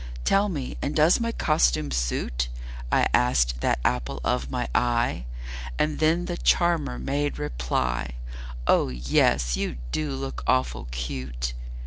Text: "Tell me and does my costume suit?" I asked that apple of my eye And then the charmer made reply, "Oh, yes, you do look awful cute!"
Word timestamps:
"Tell 0.25 0.49
me 0.49 0.77
and 0.81 0.95
does 0.95 1.19
my 1.19 1.31
costume 1.31 1.91
suit?" 1.91 2.47
I 2.91 3.05
asked 3.13 3.61
that 3.61 3.77
apple 3.85 4.19
of 4.23 4.49
my 4.49 4.67
eye 4.73 5.25
And 5.77 5.99
then 5.99 6.25
the 6.25 6.37
charmer 6.37 6.97
made 6.97 7.37
reply, 7.37 8.15
"Oh, 8.65 8.87
yes, 8.89 9.55
you 9.57 9.77
do 9.91 10.13
look 10.13 10.41
awful 10.47 10.87
cute!" 10.89 11.53